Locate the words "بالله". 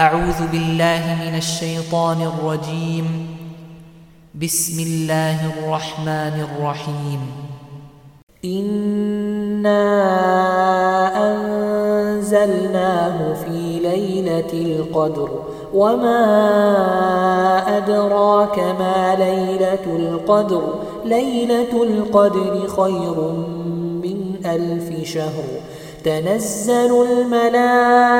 0.52-1.02